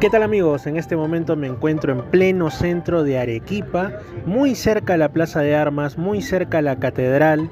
[0.00, 0.68] ¿Qué tal amigos?
[0.68, 3.94] En este momento me encuentro en pleno centro de Arequipa,
[4.26, 7.50] muy cerca a la Plaza de Armas, muy cerca a la Catedral.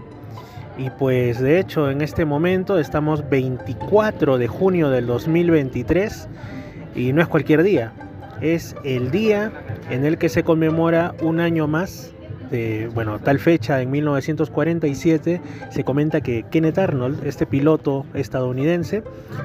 [0.79, 6.29] Y pues de hecho en este momento estamos 24 de junio del 2023
[6.95, 7.93] y no es cualquier día,
[8.41, 9.51] es el día
[9.91, 12.15] en el que se conmemora un año más
[12.95, 15.41] bueno, tal fecha en 1947
[15.71, 19.03] se comenta que Kenneth Arnold, este piloto estadounidense,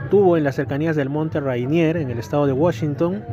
[0.09, 3.23] tuvo en las cercanías del monte Rainier, en el estado de Washington,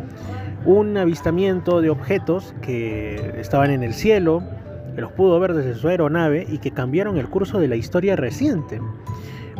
[0.64, 4.42] un avistamiento de objetos que estaban en el cielo,
[4.94, 8.16] que los pudo ver desde su aeronave y que cambiaron el curso de la historia
[8.16, 8.80] reciente.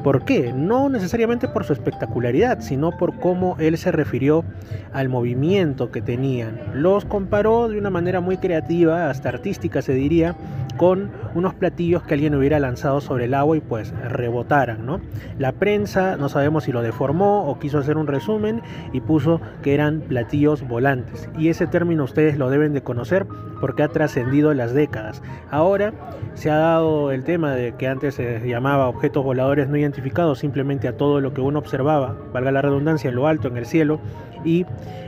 [0.03, 0.53] ¿Por qué?
[0.53, 4.45] No necesariamente por su espectacularidad, sino por cómo él se refirió
[4.93, 6.61] al movimiento que tenían.
[6.73, 10.37] Los comparó de una manera muy creativa, hasta artística se diría,
[10.77, 15.01] con unos platillos que alguien hubiera lanzado sobre el agua y pues rebotaran, ¿no?
[15.39, 18.61] La prensa no sabemos si lo deformó o quiso hacer un resumen
[18.93, 21.29] y puso que eran platillos volantes.
[21.39, 23.27] Y ese término ustedes lo deben de conocer
[23.61, 25.23] porque ha trascendido las décadas.
[25.51, 25.93] Ahora
[26.35, 30.89] se ha dado el tema de que antes se llamaba objetos voladores no identificados simplemente
[30.89, 34.01] a todo lo que uno observaba, valga la redundancia, en lo alto, en el cielo,
[34.45, 34.65] y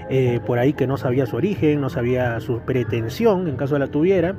[0.09, 3.81] eh, por ahí que no sabía su origen, no sabía su pretensión en caso de
[3.81, 4.35] la tuviera,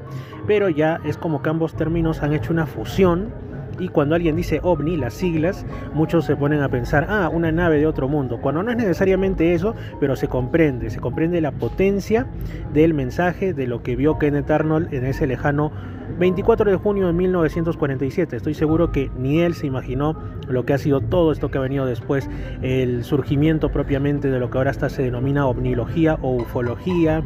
[0.45, 3.33] pero ya es como que ambos términos han hecho una fusión
[3.79, 5.65] y cuando alguien dice ovni, las siglas,
[5.95, 9.55] muchos se ponen a pensar, ah, una nave de otro mundo, cuando no es necesariamente
[9.55, 12.27] eso, pero se comprende, se comprende la potencia
[12.71, 15.71] del mensaje de lo que vio Kenneth Arnold en ese lejano
[16.19, 18.35] 24 de junio de 1947.
[18.35, 20.15] Estoy seguro que ni él se imaginó
[20.47, 22.29] lo que ha sido todo esto que ha venido después,
[22.61, 27.23] el surgimiento propiamente de lo que ahora hasta se denomina ovnilogía o ufología.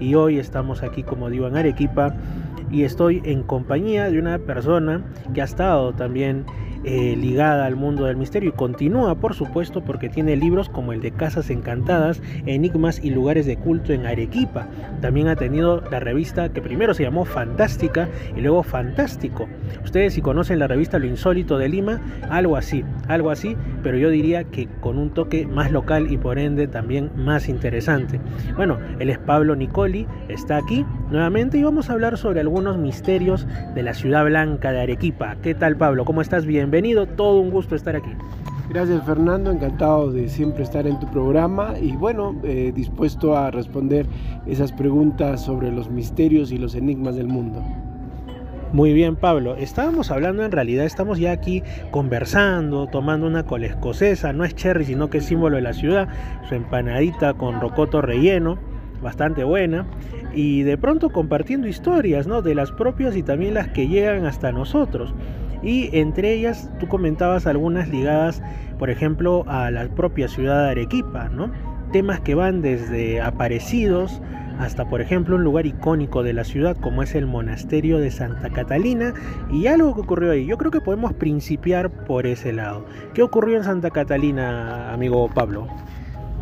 [0.00, 2.14] Y hoy estamos aquí, como digo, en Arequipa
[2.70, 6.46] y estoy en compañía de una persona que ha estado también
[6.86, 11.00] eh, ligada al mundo del misterio y continúa por supuesto porque tiene libros como el
[11.00, 14.68] de Casas Encantadas, Enigmas y Lugares de Culto en Arequipa.
[15.00, 19.48] También ha tenido la revista que primero se llamó Fantástica y luego Fantástico.
[19.82, 24.10] Ustedes si conocen la revista Lo Insólito de Lima, algo así, algo así, pero yo
[24.10, 28.20] diría que con un toque más local y por ende también más interesante.
[28.56, 33.46] Bueno, él es Pablo Nicoli, está aquí nuevamente y vamos a hablar sobre algunos misterios
[33.74, 35.36] de la ciudad blanca de Arequipa.
[35.42, 36.04] ¿Qué tal Pablo?
[36.04, 36.44] ¿Cómo estás?
[36.44, 38.10] Bienvenido bienvenido, todo un gusto estar aquí.
[38.68, 44.06] Gracias Fernando, encantado de siempre estar en tu programa y bueno, eh, dispuesto a responder
[44.44, 47.62] esas preguntas sobre los misterios y los enigmas del mundo.
[48.72, 49.54] Muy bien, Pablo.
[49.54, 54.32] Estábamos hablando, en realidad, estamos ya aquí conversando, tomando una cola escocesa.
[54.32, 56.08] No es cherry, sino que es símbolo de la ciudad.
[56.48, 58.58] Su empanadita con rocoto relleno,
[59.00, 59.86] bastante buena.
[60.34, 62.42] Y de pronto compartiendo historias, ¿no?
[62.42, 65.14] De las propias y también las que llegan hasta nosotros
[65.64, 68.42] y entre ellas tú comentabas algunas ligadas,
[68.78, 71.50] por ejemplo, a la propia ciudad de Arequipa, ¿no?
[71.92, 74.20] Temas que van desde aparecidos
[74.58, 78.50] hasta, por ejemplo, un lugar icónico de la ciudad como es el monasterio de Santa
[78.50, 79.14] Catalina
[79.50, 80.46] y algo que ocurrió ahí.
[80.46, 82.84] Yo creo que podemos principiar por ese lado.
[83.14, 85.66] ¿Qué ocurrió en Santa Catalina, amigo Pablo?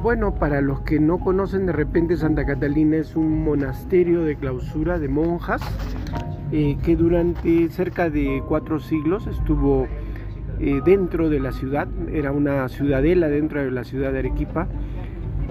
[0.03, 4.99] Bueno, para los que no conocen, de repente Santa Catalina es un monasterio de clausura
[4.99, 5.63] de monjas
[6.51, 9.87] eh, que durante cerca de cuatro siglos estuvo
[10.59, 14.67] eh, dentro de la ciudad, era una ciudadela dentro de la ciudad de Arequipa,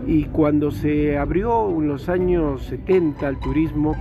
[0.06, 3.96] y cuando se abrió en los años 70 al turismo,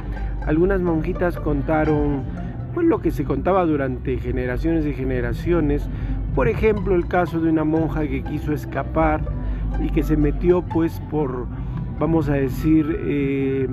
[0.46, 2.24] algunas monjitas contaron
[2.74, 5.88] pues, lo que se contaba durante generaciones y generaciones,
[6.34, 9.39] por ejemplo el caso de una monja que quiso escapar
[9.82, 11.46] y que se metió pues por,
[11.98, 13.68] vamos a decir, eh,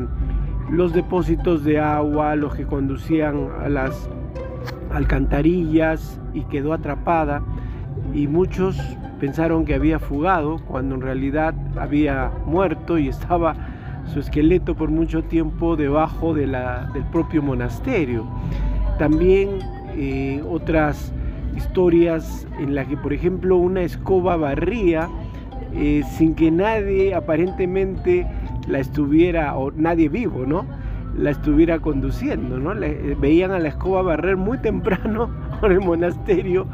[0.72, 4.09] los depósitos de agua, los que conducían a las
[4.91, 7.41] alcantarillas y quedó atrapada
[8.13, 8.78] y muchos
[9.19, 13.56] pensaron que había fugado cuando en realidad había muerto y estaba
[14.06, 18.25] su esqueleto por mucho tiempo debajo de la, del propio monasterio.
[18.97, 19.59] También
[19.96, 21.14] eh, otras
[21.56, 25.09] historias en las que por ejemplo una escoba barría
[25.73, 28.25] eh, sin que nadie aparentemente
[28.67, 30.66] la estuviera, o nadie vivo, ¿no?
[31.17, 32.73] La estuviera conduciendo, ¿no?
[32.84, 35.29] Eh, veían a la escoba barrer muy temprano
[35.59, 36.67] por el monasterio,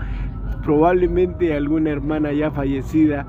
[0.63, 3.25] probablemente alguna hermana ya fallecida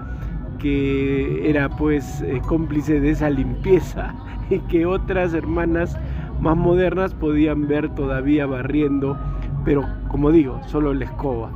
[0.59, 4.15] que era pues eh, cómplice de esa limpieza
[4.51, 5.99] y que otras hermanas
[6.41, 9.19] más modernas podían ver todavía barriendo,
[9.65, 11.51] pero como digo, solo la escoba.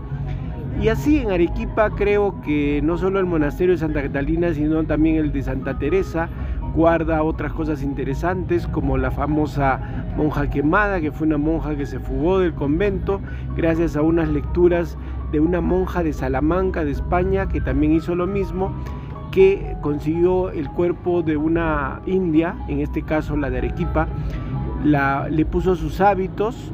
[0.80, 5.16] Y así en Arequipa creo que no solo el monasterio de Santa Catalina, sino también
[5.16, 6.28] el de Santa Teresa,
[6.72, 9.80] guarda otras cosas interesantes como la famosa
[10.16, 13.20] monja quemada, que fue una monja que se fugó del convento
[13.56, 14.96] gracias a unas lecturas
[15.32, 18.72] de una monja de Salamanca, de España, que también hizo lo mismo,
[19.32, 24.06] que consiguió el cuerpo de una india, en este caso la de Arequipa,
[24.84, 26.70] le puso sus hábitos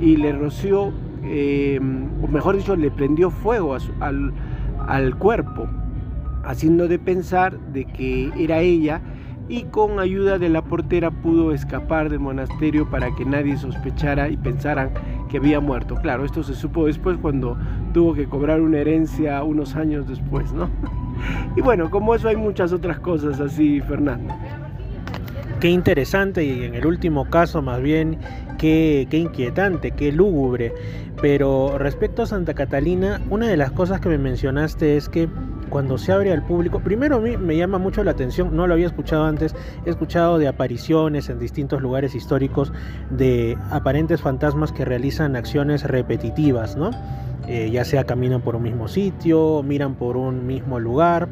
[0.00, 0.92] y le roció,
[1.28, 1.80] eh,
[2.22, 4.32] o mejor dicho, le prendió fuego al,
[4.86, 5.68] al cuerpo,
[6.44, 9.00] haciendo de pensar de que era ella
[9.48, 14.36] y con ayuda de la portera pudo escapar del monasterio para que nadie sospechara y
[14.36, 14.90] pensaran
[15.28, 15.94] que había muerto.
[15.96, 17.56] Claro, esto se supo después cuando
[17.92, 20.68] tuvo que cobrar una herencia unos años después, ¿no?
[21.56, 24.34] Y bueno, como eso hay muchas otras cosas así, Fernando.
[25.66, 28.18] Qué interesante y en el último caso más bien
[28.56, 30.72] qué, qué inquietante, qué lúgubre.
[31.20, 35.28] Pero respecto a Santa Catalina, una de las cosas que me mencionaste es que
[35.68, 38.74] cuando se abre al público, primero a mí me llama mucho la atención, no lo
[38.74, 42.72] había escuchado antes, he escuchado de apariciones en distintos lugares históricos
[43.10, 46.92] de aparentes fantasmas que realizan acciones repetitivas, ¿no?
[47.48, 51.28] Eh, ya sea caminan por un mismo sitio, miran por un mismo lugar,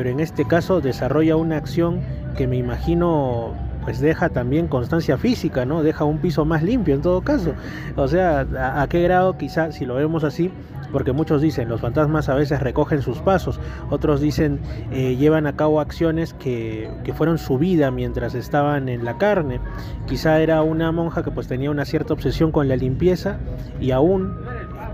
[0.00, 2.00] pero en este caso desarrolla una acción
[2.34, 3.52] que me imagino
[3.84, 5.82] pues deja también constancia física, ¿no?
[5.82, 7.52] Deja un piso más limpio en todo caso.
[7.96, 8.46] O sea,
[8.80, 10.50] ¿a, qué grado quizá, si lo vemos así,
[10.90, 13.60] porque muchos dicen, los fantasmas a veces recogen sus pasos,
[13.90, 14.58] otros dicen,
[14.90, 19.60] eh, llevan a cabo acciones que, que, fueron su vida mientras estaban en la carne.
[20.06, 23.36] Quizá era una monja que pues tenía una cierta obsesión con la limpieza
[23.82, 24.34] y aún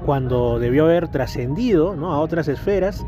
[0.06, 2.12] cuando debió haber trascendido ¿no?
[2.12, 3.04] a otras esferas,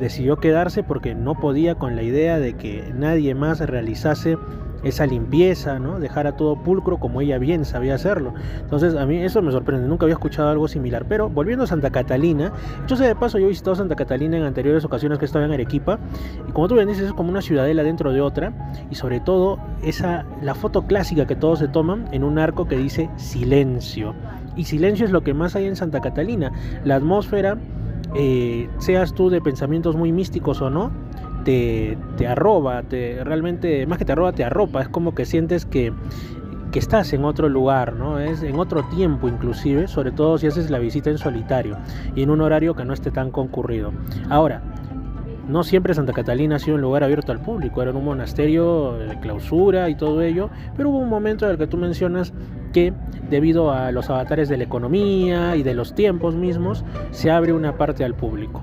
[0.00, 4.36] decidió quedarse porque no podía con la idea de que nadie más realizase
[4.82, 5.98] esa limpieza, ¿no?
[5.98, 8.34] Dejar todo pulcro como ella bien sabía hacerlo.
[8.60, 11.06] Entonces a mí eso me sorprende, nunca había escuchado algo similar.
[11.08, 12.52] Pero volviendo a Santa Catalina,
[12.86, 15.52] yo sé de paso, yo he visitado Santa Catalina en anteriores ocasiones que estaba en
[15.52, 15.98] Arequipa,
[16.48, 18.52] y como tú bien dices, es como una ciudadela dentro de otra,
[18.90, 22.76] y sobre todo esa, la foto clásica que todos se toman en un arco que
[22.76, 24.14] dice silencio.
[24.56, 26.52] Y silencio es lo que más hay en Santa Catalina.
[26.84, 27.56] La atmósfera,
[28.14, 30.90] eh, seas tú de pensamientos muy místicos o no,
[31.44, 35.64] te, te arroba, te, realmente, más que te arroba, te arropa, es como que sientes
[35.66, 35.92] que,
[36.70, 38.18] que estás en otro lugar, ¿no?
[38.18, 41.76] Es en otro tiempo inclusive, sobre todo si haces la visita en solitario
[42.14, 43.92] y en un horario que no esté tan concurrido.
[44.28, 44.62] Ahora,
[45.48, 49.18] no siempre Santa Catalina ha sido un lugar abierto al público, era un monasterio de
[49.18, 52.32] clausura y todo ello, pero hubo un momento en el que tú mencionas
[52.72, 52.92] que
[53.28, 57.76] debido a los avatares de la economía y de los tiempos mismos, se abre una
[57.76, 58.62] parte al público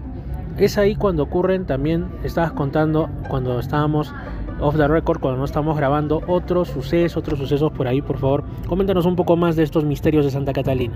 [0.57, 4.13] es ahí cuando ocurren también, estabas contando cuando estábamos
[4.59, 8.43] off the record, cuando no estamos grabando, otros sucesos, otros sucesos por ahí, por favor.
[8.67, 10.95] Coméntanos un poco más de estos misterios de Santa Catalina.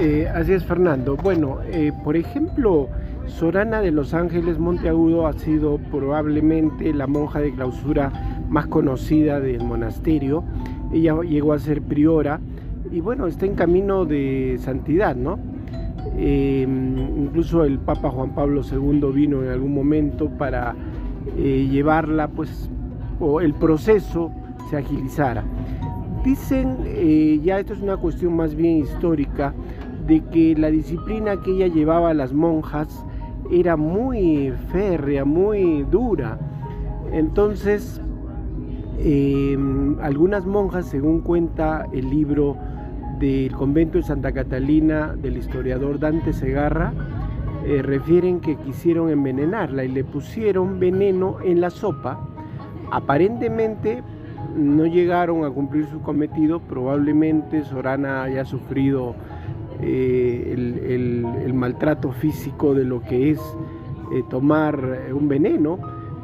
[0.00, 1.16] Eh, así es, Fernando.
[1.16, 2.88] Bueno, eh, por ejemplo,
[3.26, 8.10] Sorana de los Ángeles Monteagudo ha sido probablemente la monja de clausura
[8.48, 10.44] más conocida del monasterio.
[10.92, 12.40] Ella llegó a ser priora
[12.90, 15.38] y bueno, está en camino de santidad, ¿no?
[16.16, 20.74] Em, incluso el Papa Juan Pablo II vino en algún momento para
[21.36, 22.70] eh, llevarla, pues,
[23.20, 24.30] o el proceso
[24.70, 25.44] se agilizara.
[26.24, 29.54] Dicen, eh, ya esto es una cuestión más bien histórica,
[30.06, 33.04] de que la disciplina que ella llevaba a las monjas
[33.50, 36.38] era muy férrea, muy dura.
[37.12, 38.00] Entonces,
[38.98, 42.56] em, algunas monjas, según cuenta el libro
[43.18, 46.92] del convento de Santa Catalina del historiador Dante Segarra
[47.66, 52.28] eh, refieren que quisieron envenenarla y le pusieron veneno en la sopa.
[52.90, 54.02] Aparentemente
[54.54, 59.14] no llegaron a cumplir su cometido, probablemente Sorana haya sufrido
[59.80, 63.40] eh, el, maltrato físico de lo que es
[64.12, 64.78] eh, tomar
[65.12, 65.78] un veneno,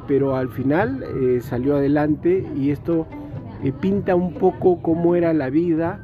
[0.07, 1.05] pero al final
[1.41, 3.07] salió adelante y esto
[3.81, 6.01] pinta un poco cómo era la vida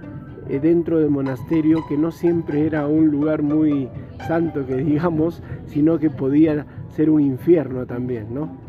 [0.49, 3.89] dentro del monasterio, que no siempre era un lugar muy
[4.27, 8.67] santo, que digamos, sino que podía ser un infierno también, ¿no?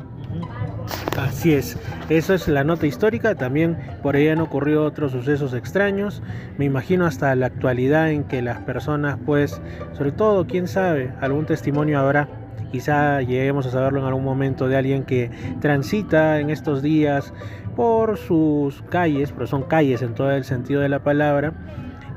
[1.17, 1.77] Así es,
[2.09, 6.21] eso es la nota histórica, también por ahí han ocurrido otros sucesos extraños,
[6.57, 9.61] me imagino hasta la actualidad en que las personas pues,
[9.93, 12.27] sobre todo, quién sabe, algún testimonio habrá,
[12.71, 17.33] quizá lleguemos a saberlo en algún momento de alguien que transita en estos días
[17.77, 21.53] por sus calles, pero son calles en todo el sentido de la palabra,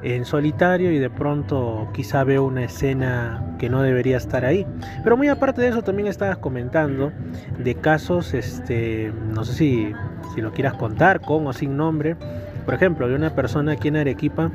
[0.02, 4.66] en solitario y de pronto quizá veo una escena que no debería estar ahí.
[5.04, 7.12] Pero muy aparte de eso también estabas comentando
[7.58, 9.92] de casos, este, no sé si,
[10.34, 12.16] si lo quieras contar con o sin nombre,
[12.64, 14.50] por ejemplo, de una persona aquí en Arequipa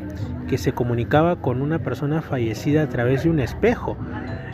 [0.47, 3.95] que se comunicaba con una persona fallecida a través de un espejo.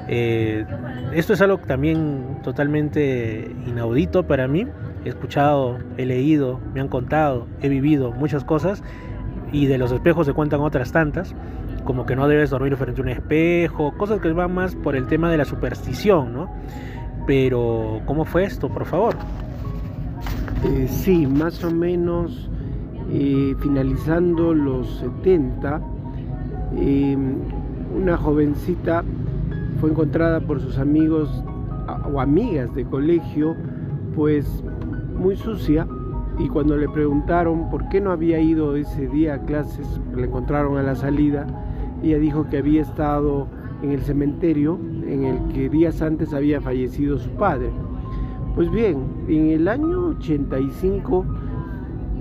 [0.09, 0.65] Eh,
[1.13, 4.67] esto es algo también totalmente inaudito para mí.
[5.05, 8.83] He escuchado, he leído, me han contado, he vivido muchas cosas
[9.51, 11.35] y de los espejos se cuentan otras tantas,
[11.83, 15.07] como que no debes dormir frente a un espejo, cosas que van más por el
[15.07, 16.49] tema de la superstición, ¿no?
[17.25, 19.15] pero ¿cómo fue esto, por favor?
[20.63, 22.49] Eh, sí, más o menos
[23.11, 25.81] eh, finalizando los 70,
[26.77, 27.35] em,
[27.95, 29.03] una jovencita
[29.79, 31.43] fue encontrada por sus amigos
[32.13, 33.55] o amigas de colegio,
[34.15, 34.63] pues
[35.21, 35.87] muy sucia,
[36.39, 40.77] y cuando le preguntaron por qué no había ido ese día a clases, le encontraron
[40.77, 41.45] a la salida,
[42.01, 43.47] ella dijo que había estado
[43.83, 47.69] en el cementerio en el que días antes había fallecido su padre.
[48.55, 48.97] Pues bien,
[49.27, 51.25] en el año 85,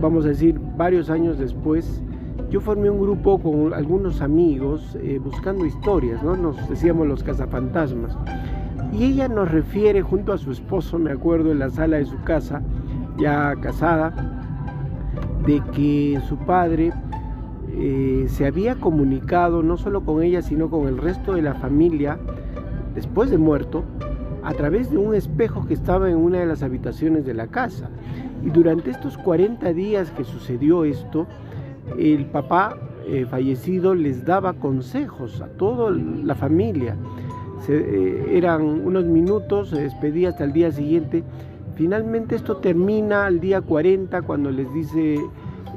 [0.00, 2.02] vamos a decir varios años después,
[2.50, 6.36] yo formé un grupo con algunos amigos eh, buscando historias, ¿no?
[6.36, 8.16] Nos decíamos los cazafantasmas.
[8.92, 12.20] Y ella nos refiere junto a su esposo, me acuerdo, en la sala de su
[12.24, 12.60] casa,
[13.20, 14.12] ya casada,
[15.46, 16.92] de que su padre
[17.72, 22.18] eh, se había comunicado no solo con ella, sino con el resto de la familia,
[22.94, 23.84] después de muerto,
[24.42, 27.90] a través de un espejo que estaba en una de las habitaciones de la casa.
[28.44, 31.26] Y durante estos 40 días que sucedió esto,
[31.98, 36.96] el papá eh, fallecido les daba consejos a toda la familia.
[37.68, 41.22] Eh, eran unos minutos, se despedía hasta el día siguiente.
[41.80, 45.18] Finalmente esto termina al día 40 cuando les dice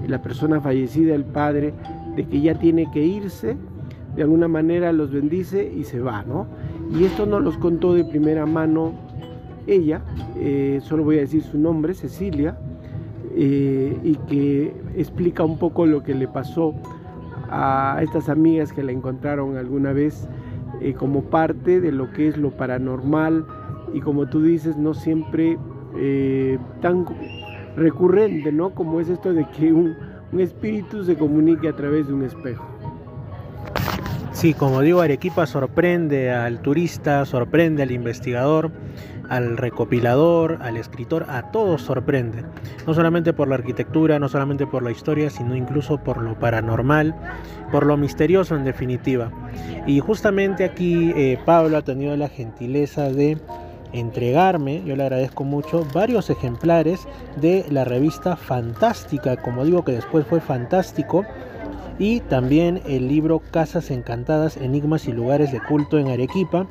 [0.06, 1.74] la persona fallecida, el padre,
[2.18, 3.56] de que ya tiene que irse,
[4.14, 6.46] de alguna manera los bendice y se va, ¿no?
[6.94, 8.92] Y esto nos los contó de primera mano
[9.66, 10.02] ella,
[10.36, 12.58] eh, solo voy a decir su nombre, Cecilia,
[13.34, 16.76] eh, y que explica un poco lo que le pasó
[17.50, 20.28] a estas amigas que la encontraron alguna vez
[20.82, 23.46] eh, como parte de lo que es lo paranormal
[23.94, 25.58] y como tú dices, no siempre
[26.82, 27.06] tan
[27.76, 28.72] recurrente, ¿no?
[28.72, 29.96] Como es esto de que un,
[30.38, 32.66] espíritu se comunique a través de un espejo.
[34.32, 38.72] Sí, como digo, Arequipa sorprende al turista, sorprende al investigador,
[39.30, 42.44] al recopilador, al escritor, a todos sorprende.
[42.88, 47.16] No solamente por la arquitectura, no solamente por la historia, sino incluso por lo paranormal,
[47.72, 49.32] por lo misterioso en definitiva.
[49.86, 53.38] Y justamente aquí eh, Pablo ha tenido la gentileza de
[53.94, 57.08] entregarme, yo le agradezco mucho, varios ejemplares
[57.38, 61.26] de la revista Fantástica, como digo que después fue fantástico,
[62.00, 66.68] y también el libro Casas Encantadas, Enigmas y Lugares de Culto en Arequipa,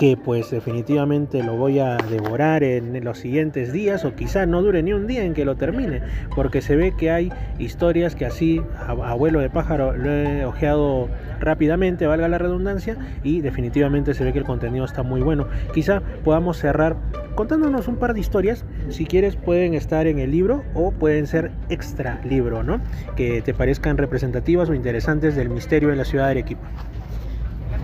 [0.00, 4.82] que pues definitivamente lo voy a devorar en los siguientes días o quizá no dure
[4.82, 6.00] ni un día en que lo termine,
[6.34, 12.06] porque se ve que hay historias que así, abuelo de pájaro, lo he ojeado rápidamente,
[12.06, 15.48] valga la redundancia, y definitivamente se ve que el contenido está muy bueno.
[15.74, 16.96] Quizá podamos cerrar
[17.34, 21.50] contándonos un par de historias, si quieres pueden estar en el libro o pueden ser
[21.68, 22.80] extra libro, ¿no?
[23.16, 26.70] Que te parezcan representativas o interesantes del misterio en la ciudad de Arequipa.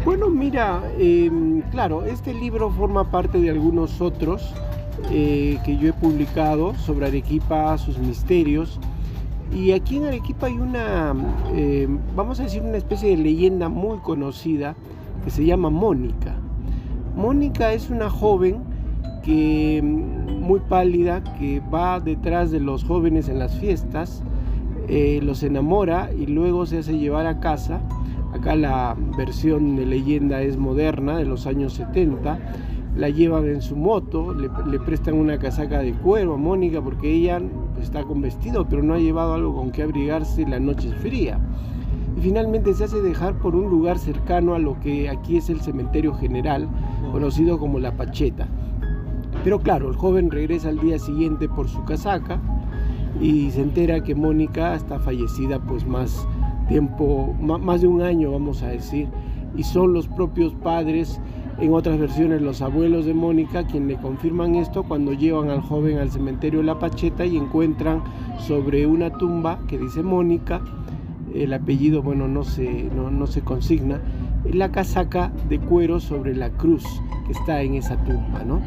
[0.06, 4.54] Bueno, mira, em, claro, este libro forma parte de algunos otros
[5.10, 8.78] eh, que yo he publicado sobre Arequipa, sus misterios.
[9.52, 11.12] Y aquí en Arequipa hay una,
[11.52, 14.76] em, vamos a decir, una especie de leyenda muy conocida
[15.24, 16.36] que se llama Mónica.
[17.16, 18.62] Mónica es una joven
[19.24, 24.22] que em, muy pálida que va detrás de los jóvenes en las fiestas,
[24.86, 27.80] eh, los enamora y luego se hace llevar a casa
[28.46, 32.38] Acá la versión de leyenda es moderna, de los años 70.
[32.94, 37.42] La llevan en su moto, le, prestan una casaca de cuero a Mónica porque ella
[37.82, 41.40] está con vestido, pero no ha llevado algo con que abrigarse, la noche es fría.
[42.16, 45.60] Y finalmente se hace dejar por un lugar cercano a lo que aquí es el
[45.60, 46.68] cementerio general,
[47.10, 48.46] conocido como La Pacheta.
[49.42, 52.40] Pero claro, el joven regresa al día siguiente por su casaca
[53.20, 56.28] y se entera que Mónica está fallecida pues más
[56.68, 59.08] tiempo, más de un año vamos a decir,
[59.56, 61.20] y son los propios padres,
[61.58, 65.98] en otras versiones los abuelos de Mónica, quienes le confirman esto cuando llevan al joven
[65.98, 68.02] al cementerio La Pacheta y encuentran
[68.38, 70.60] sobre una tumba que dice Mónica,
[71.34, 74.00] el apellido, bueno, no se, no, se consigna,
[74.44, 76.84] la casaca de cuero sobre la cruz
[77.26, 78.60] que está en esa tumba, ¿no?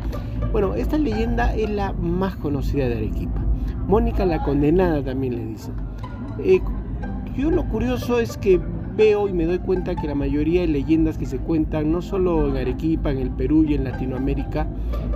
[0.51, 3.41] Bueno, esta leyenda es la más conocida de Arequipa.
[3.87, 5.71] Mónica la condenada también le dice.
[6.39, 6.59] Eh,
[7.39, 8.59] yo lo curioso es que
[8.97, 12.49] veo y me doy cuenta que la mayoría de leyendas que se cuentan, no solo
[12.49, 14.67] en Arequipa, en el Perú y en Latinoamérica,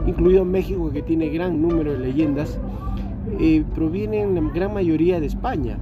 [0.08, 2.58] incluido México que tiene gran número de leyendas,
[3.40, 5.78] eh, provienen la gran mayoría de España.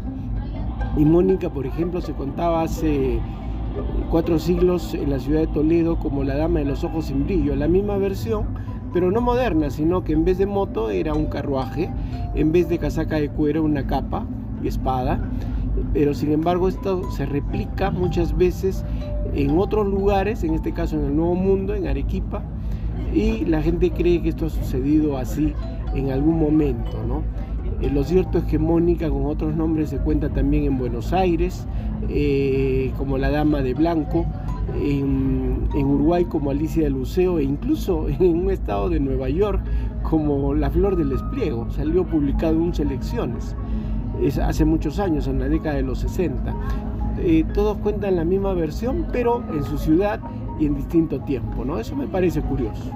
[0.98, 3.20] Y Mónica, por ejemplo, se contaba hace
[4.10, 7.56] cuatro siglos en la ciudad de Toledo como la dama de los ojos sin brillo,
[7.56, 8.46] la misma versión,
[8.94, 11.92] pero no moderna, sino que en vez de moto era un carruaje,
[12.34, 14.26] en vez de casaca de cuero una capa
[14.64, 15.22] y espada,
[15.94, 18.84] pero sin embargo esto se replica muchas veces
[19.34, 22.44] en otros lugares, en este caso en el Nuevo Mundo, en Arequipa,
[23.14, 25.54] y la gente cree que esto ha sucedido así
[25.96, 27.24] en algún momento, ¿no?
[27.82, 31.66] Eh, lo cierto es que Mónica con otros nombres se cuenta también en Buenos Aires,
[32.10, 34.26] eh, como la Dama de Blanco,
[34.80, 39.62] en, Uruguay como Alicia del Luceo e incluso en un estado de Nueva York
[40.04, 41.70] como La Flor del Espliego.
[41.72, 43.56] Salió publicado en selecciones
[44.20, 46.54] es hace muchos años, en la década de los 60.
[47.20, 50.20] Eh, todos cuentan la misma versión, pero en su ciudad
[50.60, 51.80] y en distinto tiempo, ¿no?
[51.80, 52.92] Eso me parece curioso.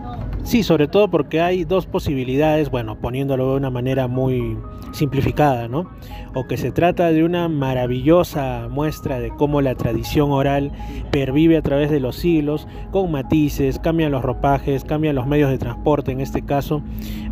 [0.46, 4.56] Sí, sobre todo porque hay dos posibilidades, bueno, poniéndolo de una manera muy
[4.92, 5.90] simplificada, ¿no?
[6.36, 10.72] O que se trata de una maravillosa muestra de cómo la tradición oral
[11.10, 15.58] pervive a través de los siglos, con matices, cambian los ropajes, cambian los medios de
[15.58, 16.84] transporte en este caso,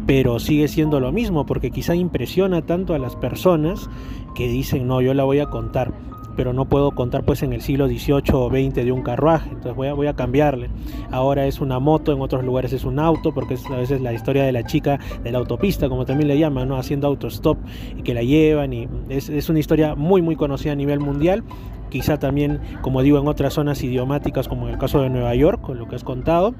[0.07, 3.91] pero sigue siendo lo mismo porque quizá impresiona tanto a las personas
[4.33, 5.93] que dicen, no, yo la voy a contar
[6.35, 9.75] pero no puedo contar pues en el siglo XVIII o XX de un carruaje, entonces
[9.75, 10.69] voy a, voy a cambiarle.
[11.11, 14.13] Ahora es una moto, en otros lugares es un auto, porque es a veces la
[14.13, 16.77] historia de la chica de la autopista, como también le llaman, ¿no?
[16.77, 17.57] haciendo autostop
[17.97, 21.43] y que la llevan, y es, es una historia muy muy conocida a nivel mundial,
[21.89, 25.61] quizá también, como digo, en otras zonas idiomáticas, como en el caso de Nueva York,
[25.61, 26.55] con lo que has contado.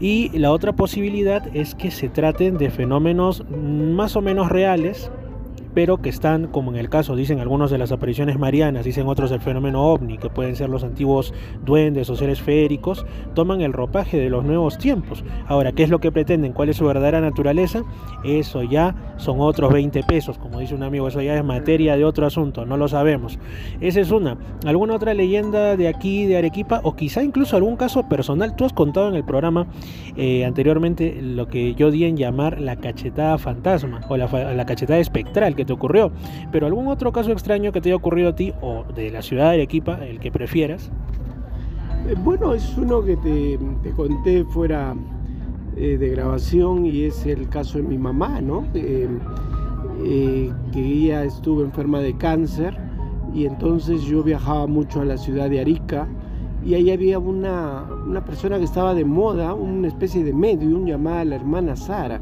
[0.00, 5.10] Y la otra posibilidad es que se traten de fenómenos más o menos reales,
[5.74, 9.30] pero que están, como en el caso, dicen algunos de las apariciones marianas, dicen otros
[9.30, 11.32] del fenómeno ovni, que pueden ser los antiguos
[11.64, 15.24] duendes o seres féricos, toman el ropaje de los nuevos tiempos.
[15.46, 16.52] Ahora, ¿qué es lo que pretenden?
[16.52, 17.82] ¿Cuál es su verdadera naturaleza?
[18.24, 22.04] Eso ya son otros 20 pesos, como dice un amigo, eso ya es materia de
[22.04, 23.38] otro asunto, no lo sabemos.
[23.80, 24.36] Esa es una.
[24.64, 28.56] ¿Alguna otra leyenda de aquí, de Arequipa, o quizá incluso algún caso personal?
[28.56, 29.66] Tú has contado en el programa
[30.16, 35.54] eh, anteriormente lo que yo di en llamar la cachetada fantasma, o la cachetada espectral,
[35.58, 36.12] que te ocurrió.
[36.50, 39.50] Pero algún otro caso extraño que te haya ocurrido a ti o de la ciudad
[39.50, 40.90] de Arequipa, el que prefieras.
[42.08, 43.58] Eh, bueno, es uno que te,
[43.94, 44.94] conté fuera
[45.76, 48.64] eh, de grabación y es el caso de mi mamá, ¿no?
[48.72, 49.08] Eh,
[50.72, 52.78] que ella estuvo enferma de cáncer
[53.34, 56.06] y entonces yo viajaba mucho a la ciudad de Arica
[56.64, 61.24] y ahí había una, una persona que estaba de moda, una especie de medium llamada
[61.24, 62.20] la hermana Sara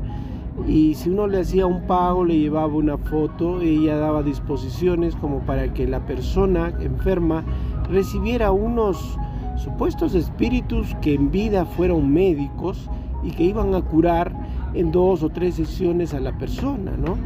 [0.66, 5.40] y si uno le hacía un pago, le llevaba una foto, ella daba disposiciones como
[5.40, 7.44] para que la persona enferma
[7.90, 9.18] recibiera unos
[9.56, 12.88] supuestos espíritus que en vida fueron médicos
[13.22, 14.32] y que iban a curar
[14.74, 17.16] en dos o tres sesiones a la persona, ¿no?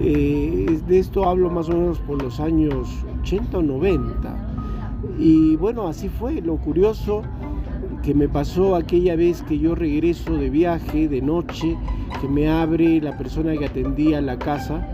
[0.00, 2.88] Eh, de esto hablo más o menos por los años
[3.22, 4.36] 80 o 90.
[5.18, 6.40] Y bueno, así fue.
[6.42, 7.22] Lo curioso
[8.06, 11.76] que me pasó aquella vez que yo regreso de viaje de noche,
[12.20, 14.88] que me abre la persona que atendía la casa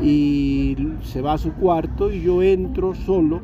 [0.00, 3.40] y se va a su cuarto y yo entro solo.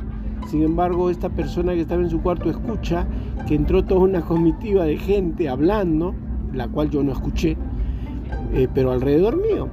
[0.46, 3.04] Sin embargo, esta persona que estaba en su cuarto escucha
[3.48, 6.14] que entró toda una comitiva de gente hablando,
[6.52, 7.56] la cual yo no escuché,
[8.54, 9.68] eh, pero alrededor mío.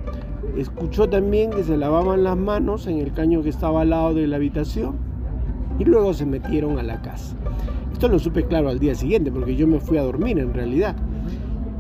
[0.57, 4.25] Escuchó también que se lavaban las manos en el caño que estaba al lado de
[4.25, 4.95] la habitación
[5.77, 7.35] y luego se metieron a la casa.
[7.99, 10.95] Esto lo supe claro al día siguiente, porque yo me fui a dormir en realidad.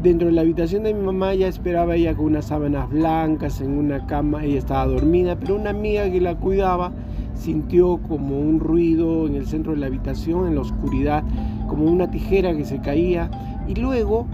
[0.03, 3.77] Dentro de la habitación de mi mamá ya esperaba ella con unas sábanas blancas en
[3.77, 6.91] una cama, ella estaba dormida, pero una amiga que la cuidaba
[7.35, 11.23] sintió como un ruido en el centro de la habitación, en la oscuridad,
[11.69, 13.31] como una tijera que se caía
[13.69, 14.27] y luego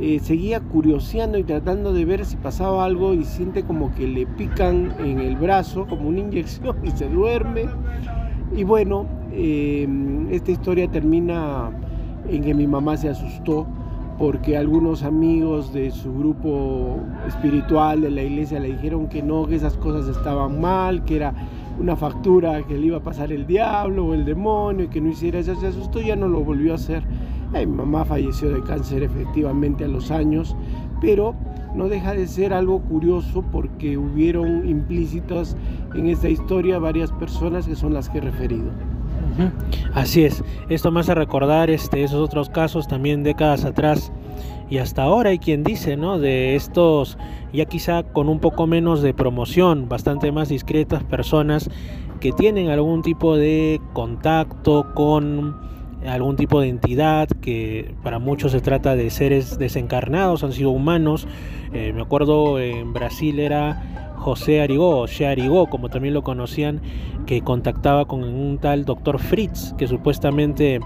[0.00, 4.26] eh, seguía curioseando y tratando de ver si pasaba algo y siente como que le
[4.26, 7.66] pican en el brazo, como una inyección y se duerme.
[8.56, 11.70] Y bueno, Em, esta historia termina
[12.28, 13.66] en que mi mamá se asustó
[14.18, 19.54] porque algunos amigos de su grupo espiritual de la iglesia le dijeron que no, que
[19.54, 21.32] esas cosas estaban mal, que era
[21.78, 25.10] una factura que le iba a pasar el diablo o el demonio y que no
[25.10, 27.04] hiciera eso, se asustó, ya no lo volvió a hacer.
[27.52, 30.56] mi mamá falleció de cáncer efectivamente a los años,
[31.00, 31.36] pero
[31.76, 35.56] no deja de ser algo curioso porque hubieron implícitas
[35.94, 38.72] en esta historia varias personas que son las que he referido.
[39.94, 44.12] Así es, esto me hace recordar este, esos otros casos también décadas atrás
[44.70, 46.18] y hasta ahora hay quien dice, ¿no?
[46.18, 47.18] De estos
[47.52, 51.70] ya quizá con un poco menos de promoción, bastante más discretas personas
[52.20, 55.56] que tienen algún tipo de contacto con
[56.06, 61.26] algún tipo de entidad que para muchos se trata de seres desencarnados, han sido humanos.
[61.72, 66.80] Eh, me acuerdo en Brasil era José Arigó, o Arigó, como también lo conocían,
[67.26, 70.80] que contactaba con un tal doctor Fritz, que supuestamente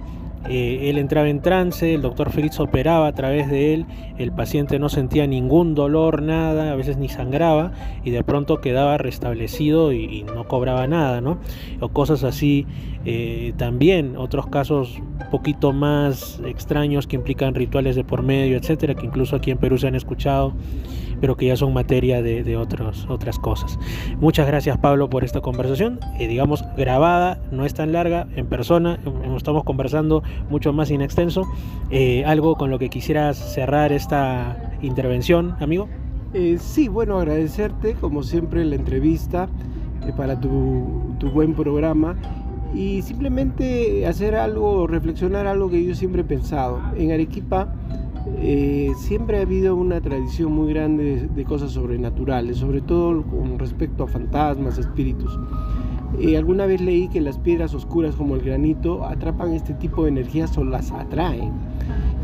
[0.49, 3.87] eh, él entraba en trance, el doctor Fritz operaba a través de él,
[4.18, 8.99] el paciente no sentía ningún dolor, nada, a veces ni sangraba y de pronto quedaba
[8.99, 11.38] restablecido y, no cobraba nada, ¿no?
[11.81, 12.66] O cosas así
[13.05, 18.95] eh, también, otros casos un poquito más extraños que implican rituales de por medio, etcétera,
[18.95, 20.55] que incluso aquí en Perú se han escuchado
[21.23, 23.79] pero que ya son materia de, otros, otras cosas.
[24.19, 28.99] Muchas gracias Pablo por esta conversación, eh, digamos grabada, no es tan larga, en persona,
[29.37, 31.47] estamos conversando mucho más in extenso.
[31.91, 35.89] Eh, ¿Algo con lo que quisieras cerrar esta intervención, amigo?
[36.35, 39.49] Eh, sí, bueno, agradecerte como siempre la entrevista
[40.05, 42.17] eh, para tu, tu, buen programa
[42.75, 46.81] y simplemente hacer algo, reflexionar algo que yo siempre he pensado.
[46.97, 47.73] En Arequipa
[48.97, 54.09] siempre ha habido una tradición muy grande de, cosas sobrenaturales, sobre todo con respecto a
[54.09, 55.38] fantasmas, espíritus.
[56.21, 60.11] Eh, alguna vez leí que las piedras oscuras como el granito atrapan este tipo de
[60.11, 61.53] energías o las atraen.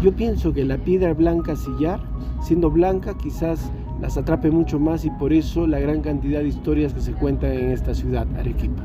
[0.03, 2.01] Yo pienso que la piedra blanca sillar,
[2.41, 6.95] siendo blanca, quizás las atrape mucho más y por eso la gran cantidad de historias
[6.95, 8.83] que se cuentan en esta ciudad, Arequipa.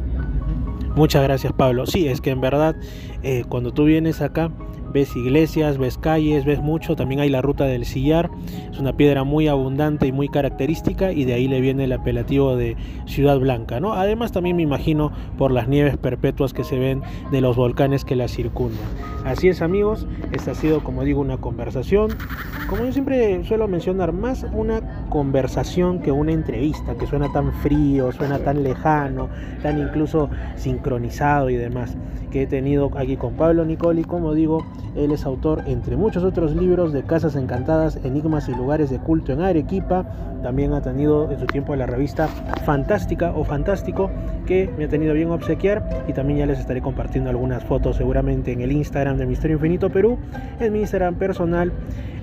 [0.96, 1.86] Muchas gracias Pablo.
[1.86, 2.76] Sí, es que en verdad
[3.24, 4.52] eh, cuando tú vienes acá
[4.94, 8.30] ves iglesias, ves calles, ves mucho, también hay la ruta del sillar,
[8.72, 12.56] es una piedra muy abundante y muy característica y de ahí le viene el apelativo
[12.56, 13.94] de Ciudad Blanca, ¿no?
[13.94, 17.02] Además también me imagino por las nieves perpetuas que se ven
[17.32, 18.86] de los volcanes que la circundan.
[19.26, 22.12] Así es amigos, esta ha sido como digo una conversación,
[22.70, 28.12] como yo siempre suelo mencionar, más una conversación que una entrevista, que suena tan frío,
[28.12, 29.30] suena tan lejano,
[29.62, 31.98] tan incluso sincronizado y demás,
[32.32, 34.66] que he tenido aquí con Pablo Nicoli, como digo,
[34.96, 39.34] él es autor, entre muchos otros libros, de Casas Encantadas, Enigmas y Lugares de Culto
[39.34, 40.06] en Arequipa.
[40.44, 42.28] También ha tenido en su tiempo la revista
[42.66, 44.12] Fantástica o Fantástico,
[44.46, 46.04] que me ha tenido bien obsequiar.
[46.08, 49.90] Y también ya les estaré compartiendo algunas fotos seguramente en el Instagram de Misterio Infinito
[49.90, 50.18] Perú,
[50.60, 51.72] en mi Instagram personal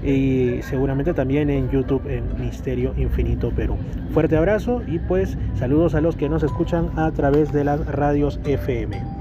[0.03, 3.77] y seguramente también en YouTube en Misterio Infinito Perú.
[4.12, 8.40] Fuerte abrazo y pues saludos a los que nos escuchan a través de las radios
[8.44, 9.19] FM.